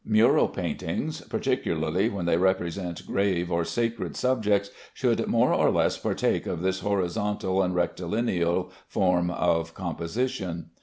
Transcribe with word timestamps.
Mural 0.03 0.47
paintings, 0.47 1.21
particularly 1.29 2.09
when 2.09 2.25
they 2.25 2.35
represent 2.37 3.05
grave 3.05 3.51
or 3.51 3.63
sacred 3.63 4.15
subjects, 4.15 4.71
should 4.95 5.27
more 5.27 5.53
or 5.53 5.69
less 5.69 5.95
partake 5.95 6.47
of 6.47 6.63
this 6.63 6.79
horizontal 6.79 7.61
and 7.61 7.75
rectilinear 7.75 8.63
form 8.87 9.29
of 9.29 9.75
composition. 9.75 10.71